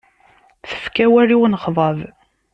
[0.69, 1.97] Tefka awal i unexḍab.